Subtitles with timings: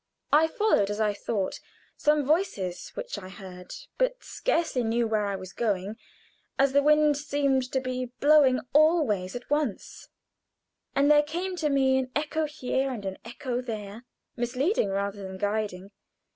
[0.33, 1.59] I followed, as I thought,
[1.95, 5.95] some voices which I heard, but scarcely knew where I was going,
[6.57, 10.09] as the wind seemed to be blowing all ways at once,
[10.95, 14.03] and there came to me an echo here and an echo there,
[14.35, 15.91] misleading rather than guiding.